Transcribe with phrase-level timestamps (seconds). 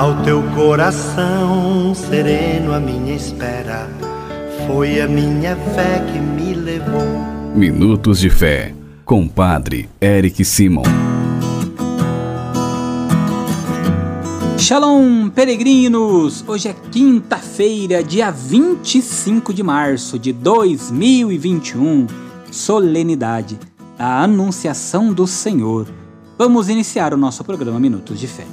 [0.00, 3.86] Ao teu coração sereno, a minha espera
[4.66, 7.04] foi a minha fé que me levou.
[7.54, 8.74] Minutos de Fé,
[9.04, 10.84] com Padre Eric Simon.
[14.56, 16.42] Shalom, peregrinos!
[16.48, 22.06] Hoje é quinta-feira, dia 25 de março de 2021,
[22.50, 23.58] solenidade
[23.98, 25.86] da Anunciação do Senhor.
[26.38, 28.46] Vamos iniciar o nosso programa Minutos de Fé.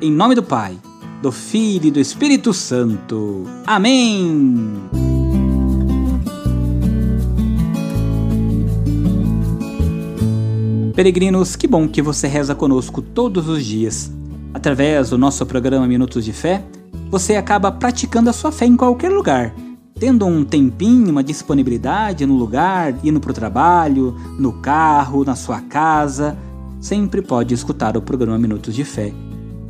[0.00, 0.78] Em nome do Pai,
[1.24, 3.44] do Filho e do Espírito Santo.
[3.66, 4.74] Amém!
[10.94, 14.12] Peregrinos, que bom que você reza conosco todos os dias
[14.54, 16.64] Através do nosso programa Minutos de Fé,
[17.10, 19.52] você acaba praticando a sua fé em qualquer lugar,
[19.98, 25.60] tendo um tempinho, uma disponibilidade no lugar, indo para o trabalho, no carro, na sua
[25.60, 26.38] casa.
[26.80, 29.12] Sempre pode escutar o programa Minutos de Fé,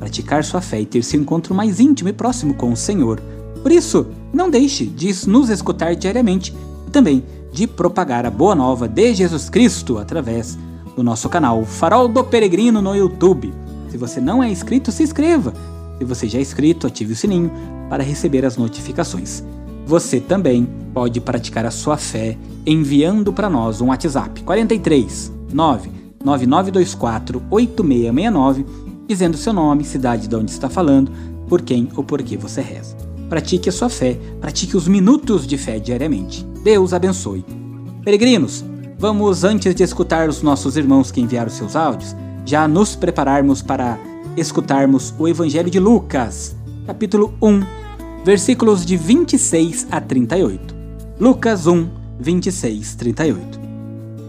[0.05, 3.21] praticar sua fé e ter seu encontro mais íntimo e próximo com o Senhor.
[3.63, 6.55] Por isso, não deixe de nos escutar diariamente
[6.87, 10.59] e também de propagar a boa nova de Jesus Cristo através
[10.97, 13.53] do nosso canal Farol do Peregrino no YouTube
[13.95, 15.55] se você não é inscrito, se inscreva.
[15.99, 17.49] Se você já é inscrito, ative o sininho
[17.89, 19.45] para receber as notificações.
[19.87, 22.37] Você também pode praticar a sua fé
[22.67, 28.67] enviando para nós um WhatsApp 43 99924 8669
[29.07, 31.11] dizendo seu nome, cidade de onde está falando,
[31.49, 32.97] por quem ou por que você reza.
[33.29, 36.45] Pratique a sua fé, pratique os minutos de fé diariamente.
[36.63, 37.45] Deus abençoe.
[38.05, 38.65] Peregrinos,
[38.99, 43.99] vamos antes de escutar os nossos irmãos que enviaram seus áudios, já nos prepararmos para
[44.37, 46.55] escutarmos o Evangelho de Lucas,
[46.87, 47.63] capítulo 1,
[48.25, 50.75] versículos de 26 a 38.
[51.19, 51.89] Lucas 1,
[52.19, 53.61] 26, 38.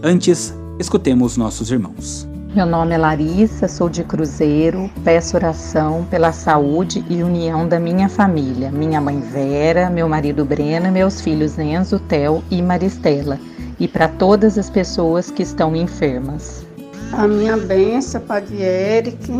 [0.02, 2.28] Antes, escutemos nossos irmãos.
[2.56, 4.90] Meu nome é Larissa, sou de Cruzeiro.
[5.04, 10.90] Peço oração pela saúde e união da minha família, minha mãe Vera, meu marido Breno,
[10.90, 13.38] meus filhos Enzo, Theo e Maristela,
[13.78, 16.64] e para todas as pessoas que estão enfermas.
[17.12, 19.30] A minha benção, Padre Eric,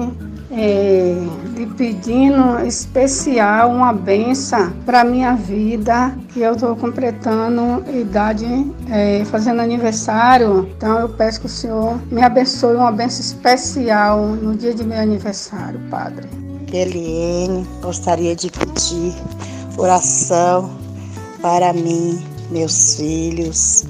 [0.51, 1.15] é,
[1.77, 8.47] pedindo especial uma benção para minha vida, que eu estou completando idade,
[8.91, 10.69] é, fazendo aniversário.
[10.77, 14.99] Então eu peço que o Senhor me abençoe uma benção especial no dia de meu
[14.99, 16.29] aniversário, Padre.
[16.73, 19.15] Eliene, gostaria de pedir
[19.79, 20.71] oração
[21.41, 23.85] para mim, meus filhos,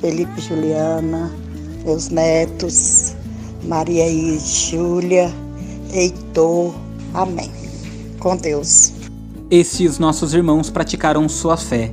[0.00, 1.30] Felipe e Juliana,
[1.84, 3.14] meus netos,
[3.64, 5.32] Maria e Júlia,
[5.92, 6.74] Heitor.
[7.12, 7.50] Amém.
[8.18, 8.92] Com Deus.
[9.50, 11.92] Estes nossos irmãos praticaram sua fé,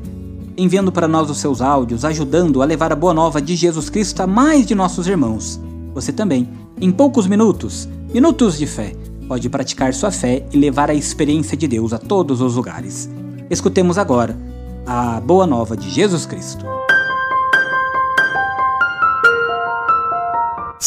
[0.58, 4.22] enviando para nós os seus áudios, ajudando a levar a boa nova de Jesus Cristo
[4.22, 5.60] a mais de nossos irmãos.
[5.94, 6.48] Você também,
[6.80, 8.96] em poucos minutos, minutos de fé,
[9.28, 13.10] pode praticar sua fé e levar a experiência de Deus a todos os lugares.
[13.50, 14.38] Escutemos agora
[14.86, 16.66] a boa nova de Jesus Cristo.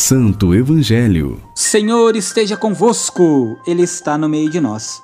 [0.05, 1.41] Santo Evangelho.
[1.55, 5.01] Senhor esteja convosco, Ele está no meio de nós.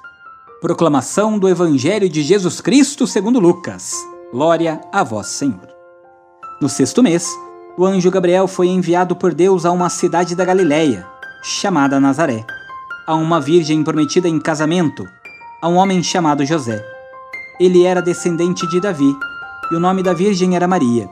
[0.61, 3.93] Proclamação do Evangelho de Jesus Cristo segundo Lucas.
[4.33, 5.69] Glória a vós, Senhor.
[6.61, 7.29] No sexto mês,
[7.79, 11.07] o anjo Gabriel foi enviado por Deus a uma cidade da Galiléia,
[11.45, 12.45] chamada Nazaré,
[13.07, 15.05] a uma virgem prometida em casamento,
[15.63, 16.85] a um homem chamado José.
[17.61, 19.17] Ele era descendente de Davi,
[19.71, 21.09] e o nome da virgem era Maria.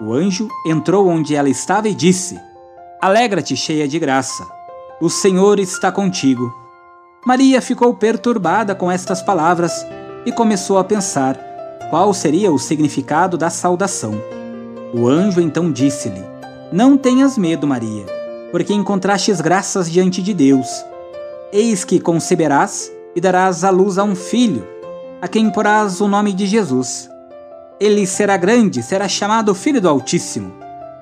[0.00, 2.49] O anjo entrou onde ela estava e disse:
[3.02, 4.46] Alegra-te, cheia de graça.
[5.00, 6.54] O Senhor está contigo.
[7.24, 9.86] Maria ficou perturbada com estas palavras
[10.26, 11.40] e começou a pensar
[11.88, 14.12] qual seria o significado da saudação.
[14.92, 16.22] O anjo então disse-lhe:
[16.70, 18.04] Não tenhas medo, Maria,
[18.50, 20.84] porque encontrastes graças diante de Deus.
[21.50, 24.68] Eis que conceberás e darás à luz a um filho,
[25.22, 27.08] a quem porás o nome de Jesus.
[27.80, 30.52] Ele será grande, será chamado Filho do Altíssimo,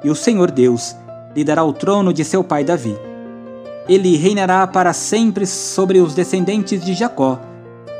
[0.05, 0.95] e o Senhor Deus
[1.35, 2.97] lhe dará o trono de seu pai Davi.
[3.89, 7.41] Ele reinará para sempre sobre os descendentes de Jacó,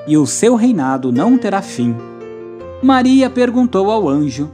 [0.07, 1.95] e o seu reinado não terá fim.
[2.83, 4.51] Maria perguntou ao anjo: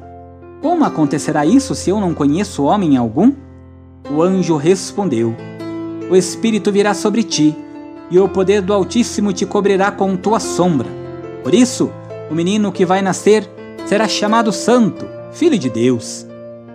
[0.62, 3.32] Como acontecerá isso se eu não conheço homem algum?
[4.11, 5.35] O anjo respondeu:
[6.11, 7.56] O Espírito virá sobre ti,
[8.11, 10.88] e o poder do Altíssimo te cobrirá com tua sombra.
[11.43, 11.91] Por isso,
[12.31, 13.49] o menino que vai nascer
[13.87, 16.27] será chamado Santo, Filho de Deus.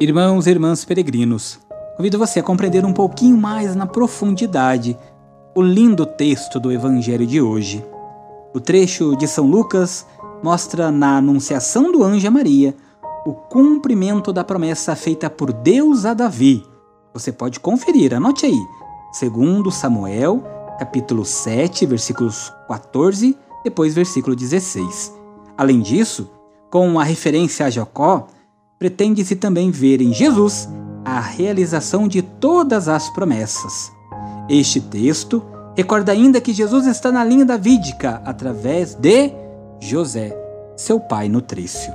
[0.00, 1.60] Irmãos e irmãs peregrinos,
[1.96, 4.98] convido você a compreender um pouquinho mais na profundidade
[5.54, 7.84] o lindo texto do Evangelho de hoje.
[8.52, 10.04] O trecho de São Lucas
[10.42, 12.74] mostra na anunciação do anjo a Maria
[13.24, 16.66] o cumprimento da promessa feita por Deus a Davi.
[17.12, 18.60] Você pode conferir, anote aí.
[19.12, 20.42] Segundo Samuel,
[20.76, 25.14] capítulo 7, versículos 14, depois versículo 16.
[25.56, 26.28] Além disso,
[26.68, 28.26] com a referência a Jacó,
[28.78, 30.68] pretende-se também ver em Jesus
[31.04, 33.92] a realização de todas as promessas.
[34.48, 35.42] Este texto
[35.76, 39.32] recorda ainda que Jesus está na linha davídica através de
[39.80, 40.36] José,
[40.76, 41.92] seu pai nutrício.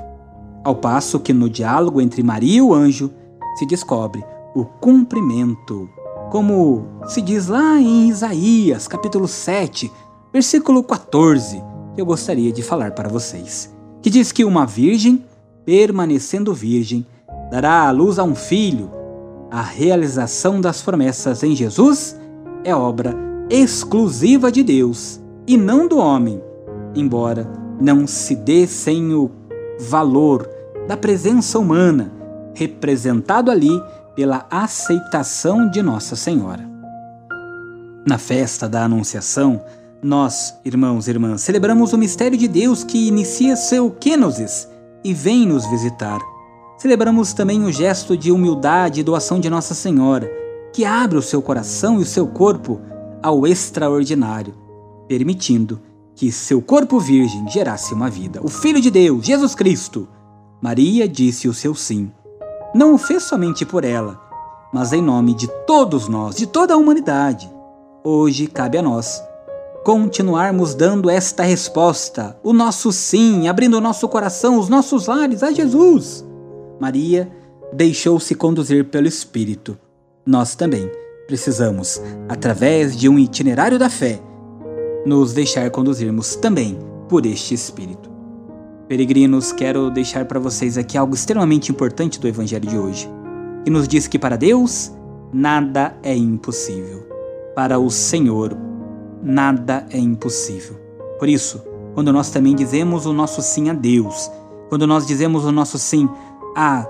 [0.64, 3.12] Ao passo que no diálogo entre Maria e o anjo
[3.58, 4.24] se descobre
[4.54, 5.90] o cumprimento,
[6.30, 9.92] como se diz lá em Isaías, capítulo 7,
[10.32, 11.64] versículo 14,
[11.96, 15.26] que eu gostaria de falar para vocês, que diz que uma virgem,
[15.70, 17.06] permanecendo virgem,
[17.52, 18.90] dará à luz a um filho.
[19.52, 22.20] A realização das promessas em Jesus
[22.64, 23.16] é obra
[23.52, 26.42] exclusiva de Deus e não do homem,
[26.96, 27.48] embora
[27.80, 29.30] não se dê sem o
[29.80, 30.50] valor
[30.88, 32.12] da presença humana,
[32.56, 33.80] representado ali
[34.16, 36.68] pela aceitação de Nossa Senhora.
[38.08, 39.62] Na festa da Anunciação,
[40.02, 44.68] nós, irmãos e irmãs, celebramos o mistério de Deus que inicia seu kenosis
[45.04, 46.20] e vem nos visitar.
[46.78, 50.32] Celebramos também o gesto de humildade e doação de Nossa Senhora,
[50.74, 52.80] que abre o seu coração e o seu corpo
[53.22, 54.54] ao extraordinário,
[55.08, 55.80] permitindo
[56.16, 58.40] que seu corpo virgem gerasse uma vida.
[58.44, 60.08] O Filho de Deus, Jesus Cristo.
[60.62, 62.12] Maria disse o seu sim.
[62.74, 64.20] Não o fez somente por ela,
[64.74, 67.50] mas em nome de todos nós, de toda a humanidade.
[68.04, 69.22] Hoje cabe a nós
[69.90, 75.52] continuarmos dando esta resposta, o nosso sim, abrindo o nosso coração, os nossos lares a
[75.52, 76.24] Jesus.
[76.80, 77.28] Maria
[77.74, 79.76] deixou-se conduzir pelo Espírito.
[80.24, 80.92] Nós também
[81.26, 84.20] precisamos, através de um itinerário da fé,
[85.08, 86.78] nos deixar conduzirmos também
[87.08, 88.12] por este Espírito.
[88.88, 93.10] Peregrinos, quero deixar para vocês aqui algo extremamente importante do Evangelho de hoje,
[93.64, 94.92] que nos diz que para Deus
[95.34, 97.10] nada é impossível.
[97.56, 98.69] Para o Senhor
[99.22, 100.76] nada é impossível.
[101.18, 101.64] Por isso,
[101.94, 104.32] quando nós também dizemos o nosso sim a Deus,
[104.70, 106.10] quando nós dizemos o nosso sim
[106.56, 106.86] a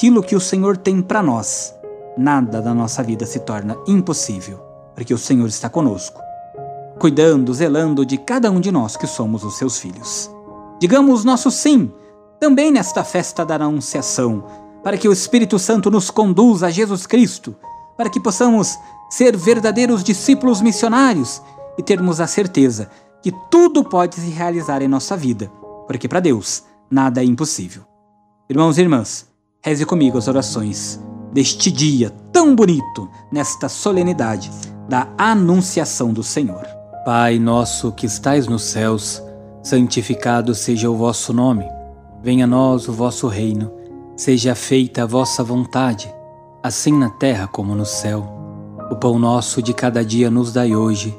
[0.00, 1.74] aquilo que o Senhor tem para nós,
[2.16, 4.58] nada da nossa vida se torna impossível,
[4.94, 6.18] porque o Senhor está conosco,
[6.98, 10.30] cuidando, zelando de cada um de nós que somos os seus filhos.
[10.80, 11.92] Digamos nosso sim
[12.40, 14.42] também nesta festa da Anunciação,
[14.82, 17.54] para que o Espírito Santo nos conduza a Jesus Cristo,
[17.94, 18.78] para que possamos
[19.10, 21.42] ser verdadeiros discípulos missionários
[21.78, 22.90] e termos a certeza
[23.22, 25.50] que tudo pode se realizar em nossa vida,
[25.86, 27.82] porque para Deus nada é impossível.
[28.48, 29.26] Irmãos e irmãs,
[29.62, 31.00] reze comigo as orações
[31.32, 34.50] deste dia tão bonito, nesta solenidade
[34.88, 36.66] da Anunciação do Senhor.
[37.04, 39.22] Pai nosso que estais nos céus,
[39.62, 41.64] santificado seja o vosso nome.
[42.22, 43.72] Venha a nós o vosso reino.
[44.16, 46.12] Seja feita a vossa vontade,
[46.62, 48.28] assim na terra como no céu.
[48.90, 51.18] O pão nosso de cada dia nos dai hoje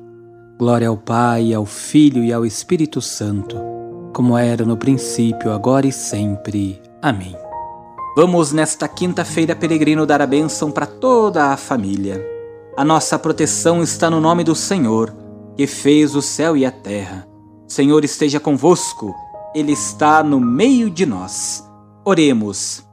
[0.61, 3.57] Glória ao Pai, ao Filho e ao Espírito Santo,
[4.13, 6.79] como era no princípio, agora e sempre.
[7.01, 7.35] Amém.
[8.15, 12.23] Vamos nesta quinta-feira, peregrino, dar a bênção para toda a família.
[12.77, 15.11] A nossa proteção está no nome do Senhor,
[15.57, 17.27] que fez o céu e a terra.
[17.67, 19.15] Senhor esteja convosco,
[19.55, 21.67] Ele está no meio de nós.
[22.05, 22.85] Oremos.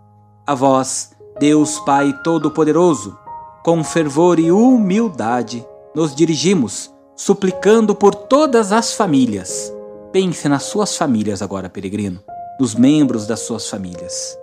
[0.47, 3.15] A vós, Deus Pai Todo-Poderoso,
[3.63, 9.75] com fervor e humildade, nos dirigimos suplicando por todas as famílias.
[10.13, 12.21] Pense nas suas famílias agora, peregrino,
[12.61, 14.39] nos membros das suas famílias.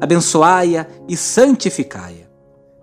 [0.00, 2.30] Abençoai-a e santificai-a.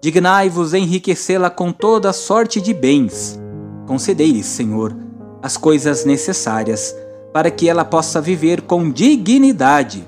[0.01, 3.39] Dignai-vos enriquecê-la com toda sorte de bens.
[3.87, 4.93] Concedei-lhe, Senhor,
[5.41, 6.93] as coisas necessárias
[7.31, 10.05] para que ela possa viver com dignidade.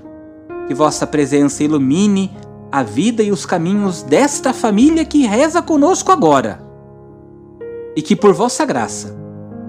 [0.67, 2.35] Que vossa presença ilumine
[2.69, 6.61] a vida e os caminhos desta família que reza conosco agora.
[7.95, 9.20] E que por vossa graça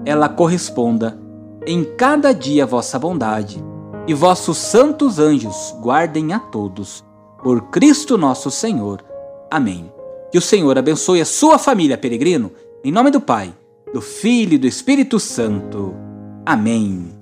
[0.05, 1.17] ela corresponda
[1.65, 3.63] em cada dia vossa bondade
[4.07, 7.03] e vossos santos anjos guardem a todos.
[7.41, 9.03] Por Cristo nosso Senhor.
[9.49, 9.91] Amém.
[10.31, 12.51] Que o Senhor abençoe a sua família, peregrino,
[12.83, 13.53] em nome do Pai,
[13.93, 15.93] do Filho e do Espírito Santo.
[16.45, 17.13] Amém.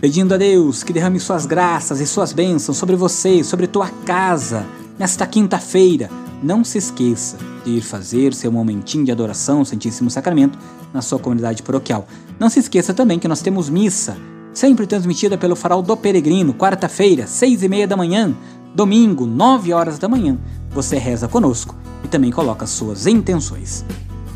[0.00, 4.64] Pedindo a Deus que derrame suas graças e suas bênçãos sobre você, sobre tua casa,
[4.98, 6.08] nesta quinta-feira.
[6.46, 10.56] Não se esqueça de ir fazer seu momentinho de adoração ao Santíssimo Sacramento
[10.94, 12.06] na sua comunidade paroquial.
[12.38, 14.16] Não se esqueça também que nós temos missa,
[14.54, 18.32] sempre transmitida pelo Farol do Peregrino, quarta-feira, seis e meia da manhã,
[18.76, 20.38] domingo, nove horas da manhã.
[20.70, 21.74] Você reza conosco
[22.04, 23.84] e também coloca suas intenções.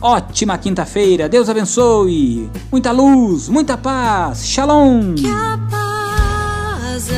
[0.00, 5.14] Ótima quinta-feira, Deus abençoe, muita luz, muita paz, shalom!
[5.14, 7.08] Que a paz